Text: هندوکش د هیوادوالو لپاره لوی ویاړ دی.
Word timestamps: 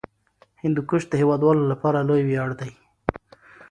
هندوکش 0.63 1.03
د 1.07 1.13
هیوادوالو 1.21 1.63
لپاره 1.71 2.05
لوی 2.07 2.23
ویاړ 2.25 2.49
دی. 2.59 2.71